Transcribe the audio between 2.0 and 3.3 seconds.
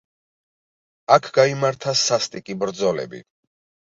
სასტიკი ბრძოლები.